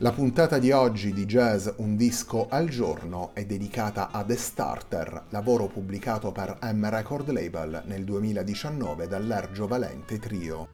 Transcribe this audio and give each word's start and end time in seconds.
La 0.00 0.12
puntata 0.12 0.58
di 0.58 0.70
oggi 0.70 1.12
di 1.12 1.24
Jazz 1.24 1.66
Un 1.78 1.96
disco 1.96 2.46
al 2.48 2.68
giorno 2.68 3.30
è 3.34 3.44
dedicata 3.44 4.12
a 4.12 4.22
The 4.22 4.36
Starter, 4.36 5.24
lavoro 5.30 5.66
pubblicato 5.66 6.30
per 6.30 6.56
M 6.62 6.88
Record 6.88 7.28
Label 7.30 7.82
nel 7.86 8.04
2019 8.04 9.08
dall'Ergio 9.08 9.66
Valente 9.66 10.20
Trio. 10.20 10.68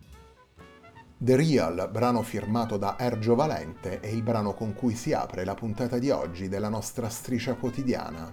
The 1.16 1.36
Real, 1.36 1.88
brano 1.90 2.20
firmato 2.20 2.76
da 2.76 2.96
Ergio 2.98 3.34
Valente, 3.34 4.00
è 4.00 4.08
il 4.08 4.22
brano 4.22 4.52
con 4.52 4.74
cui 4.74 4.94
si 4.94 5.14
apre 5.14 5.46
la 5.46 5.54
puntata 5.54 5.96
di 5.96 6.10
oggi 6.10 6.48
della 6.48 6.68
nostra 6.68 7.08
striscia 7.08 7.54
quotidiana. 7.54 8.30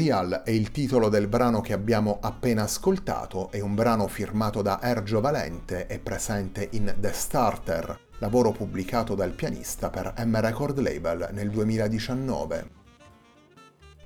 Material 0.00 0.44
è 0.46 0.50
il 0.50 0.70
titolo 0.70 1.10
del 1.10 1.28
brano 1.28 1.60
che 1.60 1.74
abbiamo 1.74 2.20
appena 2.22 2.62
ascoltato, 2.62 3.50
è 3.50 3.60
un 3.60 3.74
brano 3.74 4.08
firmato 4.08 4.62
da 4.62 4.80
Ergio 4.80 5.20
Valente 5.20 5.86
e 5.88 5.98
presente 5.98 6.68
in 6.72 6.94
The 6.98 7.12
Starter, 7.12 8.00
lavoro 8.16 8.50
pubblicato 8.50 9.14
dal 9.14 9.32
pianista 9.32 9.90
per 9.90 10.14
M 10.24 10.40
Record 10.40 10.78
Label 10.78 11.28
nel 11.32 11.50
2019. 11.50 12.70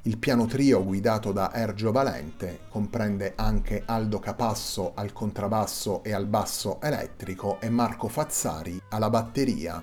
Il 0.03 0.19
piano 0.19 0.47
trio 0.47 0.83
guidato 0.83 1.31
da 1.31 1.55
Ergio 1.55 1.93
Valente 1.93 2.63
comprende 2.69 3.35
anche 3.37 3.85
Aldo 3.87 4.19
Capasso 4.19 4.95
al 4.97 5.13
contrabbasso 5.13 6.03
e 6.03 6.13
al 6.13 6.27
basso 6.27 6.81
elettrico 6.81 7.61
e 7.61 7.69
Marco 7.69 8.09
Fazzari 8.09 8.83
alla 8.89 9.11
batteria. 9.11 9.81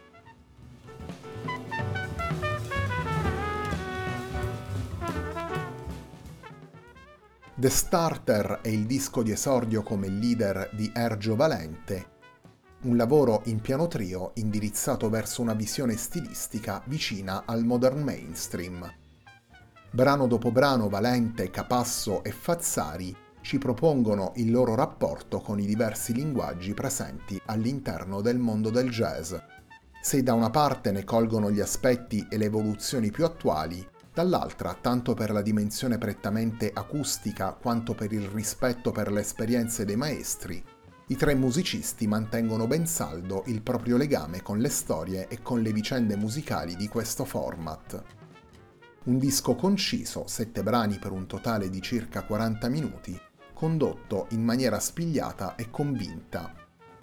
The 7.61 7.69
Starter 7.69 8.61
è 8.63 8.69
il 8.69 8.87
disco 8.87 9.21
di 9.21 9.29
esordio 9.29 9.83
come 9.83 10.07
leader 10.07 10.71
di 10.73 10.91
Ergio 10.95 11.35
Valente, 11.35 12.07
un 12.85 12.97
lavoro 12.97 13.43
in 13.45 13.61
piano 13.61 13.87
trio 13.87 14.31
indirizzato 14.37 15.11
verso 15.11 15.43
una 15.43 15.53
visione 15.53 15.95
stilistica 15.95 16.81
vicina 16.87 17.43
al 17.45 17.63
modern 17.63 18.01
mainstream. 18.01 18.91
Brano 19.91 20.25
dopo 20.25 20.51
brano 20.51 20.89
Valente, 20.89 21.51
Capasso 21.51 22.23
e 22.23 22.31
Fazzari 22.31 23.15
ci 23.41 23.59
propongono 23.59 24.31
il 24.37 24.49
loro 24.49 24.73
rapporto 24.73 25.39
con 25.39 25.59
i 25.59 25.67
diversi 25.67 26.15
linguaggi 26.15 26.73
presenti 26.73 27.39
all'interno 27.45 28.21
del 28.21 28.39
mondo 28.39 28.71
del 28.71 28.89
jazz. 28.89 29.35
Se 30.01 30.23
da 30.23 30.33
una 30.33 30.49
parte 30.49 30.91
ne 30.91 31.03
colgono 31.03 31.51
gli 31.51 31.59
aspetti 31.59 32.25
e 32.27 32.37
le 32.37 32.45
evoluzioni 32.45 33.11
più 33.11 33.23
attuali, 33.23 33.87
dall'altra, 34.13 34.77
tanto 34.79 35.13
per 35.13 35.31
la 35.31 35.41
dimensione 35.41 35.97
prettamente 35.97 36.71
acustica 36.73 37.53
quanto 37.53 37.93
per 37.93 38.11
il 38.11 38.27
rispetto 38.27 38.91
per 38.91 39.11
le 39.11 39.21
esperienze 39.21 39.85
dei 39.85 39.95
maestri, 39.95 40.63
i 41.11 41.17
tre 41.17 41.35
musicisti 41.35 42.07
mantengono 42.07 42.67
ben 42.67 42.87
saldo 42.87 43.43
il 43.47 43.61
proprio 43.61 43.97
legame 43.97 44.41
con 44.41 44.59
le 44.59 44.69
storie 44.69 45.27
e 45.27 45.41
con 45.41 45.61
le 45.61 45.73
vicende 45.73 46.15
musicali 46.15 46.77
di 46.77 46.87
questo 46.87 47.25
format. 47.25 48.01
Un 49.03 49.17
disco 49.17 49.55
conciso, 49.55 50.23
sette 50.27 50.63
brani 50.63 50.99
per 50.99 51.11
un 51.11 51.27
totale 51.27 51.69
di 51.69 51.81
circa 51.81 52.23
40 52.23 52.69
minuti, 52.69 53.19
condotto 53.53 54.27
in 54.29 54.41
maniera 54.41 54.79
spigliata 54.79 55.55
e 55.55 55.69
convinta. 55.69 56.60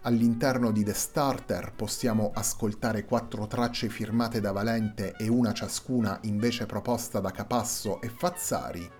All'interno 0.08 0.70
di 0.72 0.84
The 0.84 0.94
Starter 0.94 1.74
possiamo 1.76 2.30
ascoltare 2.34 3.04
quattro 3.04 3.46
tracce 3.46 3.90
firmate 3.90 4.40
da 4.40 4.52
Valente 4.52 5.14
e 5.18 5.28
una 5.28 5.52
ciascuna 5.52 6.18
invece 6.22 6.64
proposta 6.64 7.20
da 7.20 7.30
Capasso 7.30 8.00
e 8.00 8.08
Fazzari. 8.08 8.90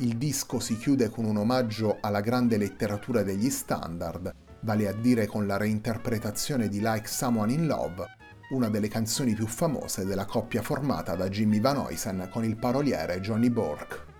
Il 0.00 0.18
disco 0.18 0.60
si 0.60 0.76
chiude 0.76 1.08
con 1.08 1.24
un 1.24 1.38
omaggio 1.38 1.96
alla 2.02 2.20
grande 2.20 2.58
letteratura 2.58 3.22
degli 3.22 3.48
standard, 3.48 4.30
vale 4.60 4.88
a 4.88 4.92
dire 4.92 5.24
con 5.24 5.46
la 5.46 5.56
reinterpretazione 5.56 6.68
di 6.68 6.80
Like 6.80 7.08
Someone 7.08 7.50
in 7.50 7.66
Love 7.66 8.04
una 8.50 8.68
delle 8.68 8.88
canzoni 8.88 9.32
più 9.32 9.46
famose 9.46 10.04
della 10.04 10.26
coppia 10.26 10.60
formata 10.60 11.16
da 11.16 11.30
Jimmy 11.30 11.60
Van 11.60 11.78
Oysen 11.78 12.28
con 12.30 12.44
il 12.44 12.58
paroliere 12.58 13.20
Johnny 13.20 13.48
Bork. 13.48 14.11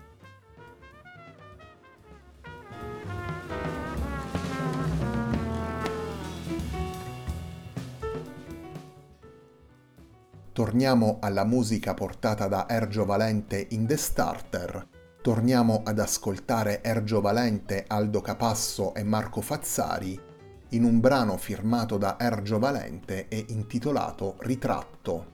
Torniamo 10.53 11.17
alla 11.19 11.45
musica 11.45 11.95
portata 11.95 12.47
da 12.47 12.69
Ergio 12.69 13.05
Valente 13.05 13.69
in 13.71 13.87
The 13.87 13.97
Starter. 13.97 14.87
Torniamo 15.19 15.81
ad 15.83 15.97
ascoltare 15.97 16.83
Ergio 16.83 17.21
Valente, 17.21 17.85
Aldo 17.87 18.21
Capasso 18.21 18.93
e 18.93 19.01
Marco 19.03 19.41
Fazzari 19.41 20.21
in 20.69 20.83
un 20.83 20.99
brano 20.99 21.37
firmato 21.37 21.97
da 21.97 22.17
Ergio 22.19 22.59
Valente 22.59 23.27
e 23.29 23.45
intitolato 23.49 24.35
Ritratto. 24.41 25.32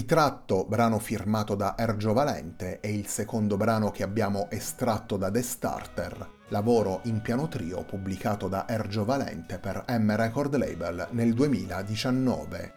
Ritratto, 0.00 0.64
brano 0.64 0.98
firmato 0.98 1.54
da 1.54 1.74
Ergio 1.76 2.14
Valente, 2.14 2.80
è 2.80 2.86
il 2.86 3.06
secondo 3.06 3.58
brano 3.58 3.90
che 3.90 4.02
abbiamo 4.02 4.48
estratto 4.48 5.18
da 5.18 5.30
The 5.30 5.42
Starter, 5.42 6.28
lavoro 6.48 7.00
in 7.04 7.20
piano 7.20 7.48
trio 7.48 7.84
pubblicato 7.84 8.48
da 8.48 8.66
Ergio 8.66 9.04
Valente 9.04 9.58
per 9.58 9.84
M 9.88 10.16
Record 10.16 10.56
Label 10.56 11.08
nel 11.10 11.34
2019. 11.34 12.74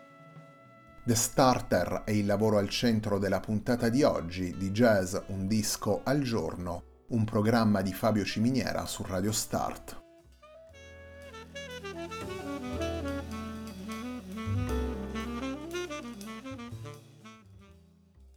The 1.05 1.15
Starter 1.15 2.01
è 2.03 2.11
il 2.11 2.25
lavoro 2.25 2.57
al 2.57 2.67
centro 2.67 3.17
della 3.17 3.39
puntata 3.39 3.87
di 3.87 4.03
oggi 4.03 4.57
di 4.57 4.71
Jazz 4.71 5.15
Un 5.27 5.47
disco 5.47 6.01
al 6.03 6.19
giorno, 6.19 7.05
un 7.11 7.23
programma 7.23 7.81
di 7.81 7.93
Fabio 7.93 8.25
Ciminiera 8.25 8.85
su 8.85 9.01
Radio 9.07 9.31
Start. 9.31 10.02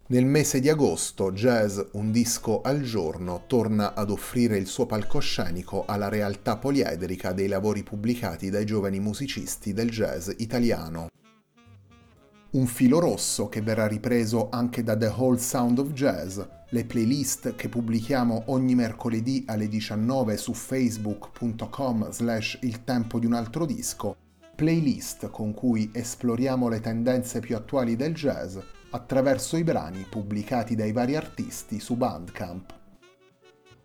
Nel 0.08 0.24
mese 0.24 0.60
di 0.60 0.68
agosto 0.68 1.32
Jazz 1.32 1.80
Un 1.94 2.12
disco 2.12 2.60
al 2.60 2.82
giorno 2.82 3.42
torna 3.48 3.92
ad 3.92 4.08
offrire 4.10 4.56
il 4.56 4.68
suo 4.68 4.86
palcoscenico 4.86 5.84
alla 5.84 6.08
realtà 6.08 6.58
poliedrica 6.58 7.32
dei 7.32 7.48
lavori 7.48 7.82
pubblicati 7.82 8.48
dai 8.48 8.64
giovani 8.64 9.00
musicisti 9.00 9.72
del 9.72 9.90
jazz 9.90 10.30
italiano. 10.36 11.08
Un 12.50 12.66
filo 12.66 13.00
rosso 13.00 13.48
che 13.48 13.62
verrà 13.62 13.88
ripreso 13.88 14.48
anche 14.48 14.84
da 14.84 14.96
The 14.96 15.08
Whole 15.08 15.38
Sound 15.38 15.80
of 15.80 15.90
Jazz, 15.90 16.38
le 16.68 16.84
playlist 16.84 17.56
che 17.56 17.68
pubblichiamo 17.68 18.44
ogni 18.46 18.76
mercoledì 18.76 19.42
alle 19.48 19.66
19 19.66 20.36
su 20.36 20.54
facebook.com 20.54 22.12
slash 22.12 22.58
il 22.62 22.84
tempo 22.84 23.18
di 23.18 23.26
un 23.26 23.32
altro 23.32 23.66
disco, 23.66 24.16
playlist 24.54 25.30
con 25.30 25.52
cui 25.52 25.90
esploriamo 25.92 26.68
le 26.68 26.78
tendenze 26.78 27.40
più 27.40 27.56
attuali 27.56 27.96
del 27.96 28.14
jazz 28.14 28.56
attraverso 28.90 29.56
i 29.56 29.64
brani 29.64 30.06
pubblicati 30.08 30.74
dai 30.74 30.92
vari 30.92 31.16
artisti 31.16 31.80
su 31.80 31.96
Bandcamp. 31.96 32.74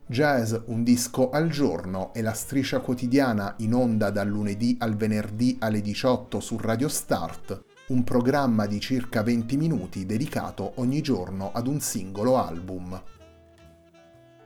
Jazz 0.05 0.53
Un 0.65 0.83
disco 0.83 1.29
al 1.29 1.49
giorno 1.49 2.13
è 2.13 2.21
la 2.21 2.33
striscia 2.33 2.79
quotidiana 2.79 3.55
in 3.59 3.73
onda 3.73 4.09
dal 4.09 4.27
lunedì 4.27 4.75
al 4.79 4.95
venerdì 4.95 5.57
alle 5.59 5.81
18 5.81 6.39
su 6.39 6.57
Radio 6.57 6.89
Start, 6.89 7.63
un 7.87 8.03
programma 8.03 8.65
di 8.65 8.79
circa 8.79 9.23
20 9.23 9.55
minuti 9.57 10.05
dedicato 10.05 10.73
ogni 10.75 11.01
giorno 11.01 11.51
ad 11.53 11.67
un 11.67 11.79
singolo 11.79 12.37
album. 12.37 13.01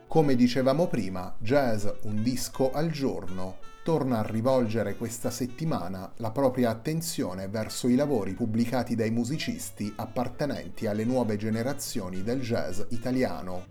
Come 0.06 0.34
dicevamo 0.36 0.86
prima, 0.86 1.34
Jazz 1.38 1.86
Un 2.02 2.22
disco 2.22 2.70
al 2.70 2.90
giorno 2.90 3.74
torna 3.86 4.18
a 4.18 4.26
rivolgere 4.26 4.96
questa 4.96 5.30
settimana 5.30 6.10
la 6.16 6.32
propria 6.32 6.70
attenzione 6.70 7.46
verso 7.46 7.86
i 7.86 7.94
lavori 7.94 8.32
pubblicati 8.32 8.96
dai 8.96 9.12
musicisti 9.12 9.92
appartenenti 9.94 10.88
alle 10.88 11.04
nuove 11.04 11.36
generazioni 11.36 12.24
del 12.24 12.40
jazz 12.40 12.80
italiano. 12.88 13.64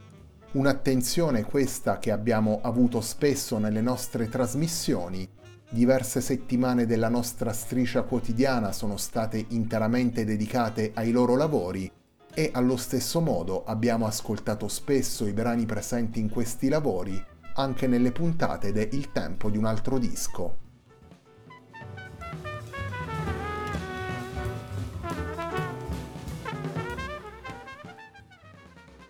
Un'attenzione 0.53 1.43
questa 1.43 1.99
che 1.99 2.11
abbiamo 2.11 2.61
avuto 2.63 3.01
spesso 3.01 3.57
nelle 3.57 3.81
nostre 3.81 4.29
trasmissioni. 4.29 5.27
Diverse 5.69 6.21
settimane 6.21 6.85
della 6.85 7.09
nostra 7.09 7.51
striscia 7.51 8.03
quotidiana 8.03 8.71
sono 8.71 8.95
state 8.95 9.47
interamente 9.49 10.23
dedicate 10.23 10.91
ai 10.93 11.11
loro 11.11 11.35
lavori 11.35 11.91
e 12.33 12.51
allo 12.53 12.77
stesso 12.77 13.19
modo 13.19 13.65
abbiamo 13.65 14.05
ascoltato 14.05 14.69
spesso 14.69 15.27
i 15.27 15.33
brani 15.33 15.65
presenti 15.65 16.21
in 16.21 16.29
questi 16.29 16.69
lavori 16.69 17.21
anche 17.57 17.87
nelle 17.87 18.11
puntate 18.11 18.71
de 18.71 18.89
Il 18.91 19.11
tempo 19.11 19.49
di 19.49 19.57
un 19.57 19.65
altro 19.65 19.97
disco. 19.97 20.63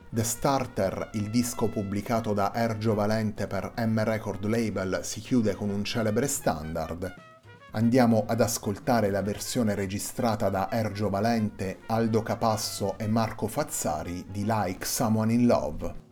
The 0.09 0.23
Starter, 0.23 1.09
il 1.13 1.29
disco 1.29 1.67
pubblicato 1.67 2.33
da 2.33 2.53
Ergio 2.53 2.93
Valente 2.93 3.47
per 3.47 3.73
M 3.77 4.01
Record 4.01 4.45
Label, 4.45 5.01
si 5.03 5.19
chiude 5.19 5.55
con 5.55 5.69
un 5.69 5.83
celebre 5.83 6.27
standard. 6.27 7.13
Andiamo 7.71 8.23
ad 8.25 8.39
ascoltare 8.39 9.09
la 9.09 9.21
versione 9.21 9.75
registrata 9.75 10.49
da 10.49 10.71
Ergio 10.71 11.09
Valente, 11.09 11.79
Aldo 11.87 12.21
Capasso 12.21 12.97
e 12.97 13.07
Marco 13.07 13.47
Fazzari 13.47 14.27
di 14.29 14.45
Like 14.45 14.85
Someone 14.85 15.33
in 15.33 15.47
Love. 15.47 16.04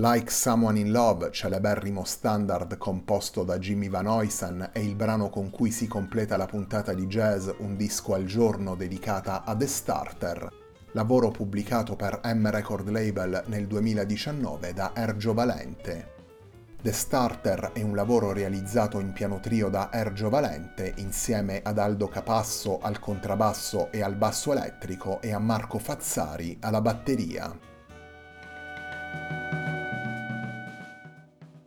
Like 0.00 0.30
Someone 0.30 0.78
in 0.78 0.92
Love, 0.92 1.30
celeberrimo 1.30 2.04
standard 2.04 2.78
composto 2.78 3.44
da 3.44 3.58
Jimmy 3.58 3.90
Van 3.90 4.06
Oysen, 4.06 4.70
è 4.72 4.78
il 4.78 4.94
brano 4.94 5.28
con 5.28 5.50
cui 5.50 5.70
si 5.70 5.86
completa 5.86 6.38
la 6.38 6.46
puntata 6.46 6.94
di 6.94 7.06
jazz 7.06 7.50
Un 7.58 7.76
disco 7.76 8.14
al 8.14 8.24
giorno 8.24 8.76
dedicata 8.76 9.44
a 9.44 9.54
The 9.54 9.66
Starter, 9.66 10.48
lavoro 10.92 11.30
pubblicato 11.30 11.96
per 11.96 12.18
M 12.24 12.48
Record 12.48 12.88
Label 12.88 13.42
nel 13.48 13.66
2019 13.66 14.72
da 14.72 14.92
Ergio 14.94 15.34
Valente. 15.34 16.14
The 16.80 16.92
Starter 16.92 17.72
è 17.74 17.82
un 17.82 17.94
lavoro 17.94 18.32
realizzato 18.32 19.00
in 19.00 19.12
piano 19.12 19.38
trio 19.38 19.68
da 19.68 19.90
Ergio 19.92 20.30
Valente 20.30 20.94
insieme 20.96 21.60
ad 21.62 21.78
Aldo 21.78 22.08
Capasso 22.08 22.78
al 22.80 22.98
contrabbasso 22.98 23.92
e 23.92 24.02
al 24.02 24.16
basso 24.16 24.52
elettrico 24.52 25.20
e 25.20 25.34
a 25.34 25.38
Marco 25.38 25.78
Fazzari 25.78 26.56
alla 26.62 26.80
batteria. 26.80 27.68